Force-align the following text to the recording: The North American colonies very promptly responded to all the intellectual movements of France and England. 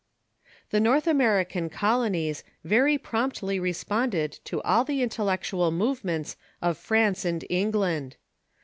The 0.71 0.79
North 0.79 1.05
American 1.05 1.69
colonies 1.69 2.43
very 2.63 2.97
promptly 2.97 3.59
responded 3.59 4.39
to 4.45 4.59
all 4.63 4.83
the 4.83 5.03
intellectual 5.03 5.69
movements 5.69 6.37
of 6.59 6.79
France 6.79 7.23
and 7.23 7.45
England. 7.51 8.15